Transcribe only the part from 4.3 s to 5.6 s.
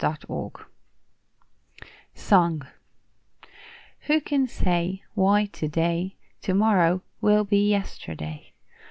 say Why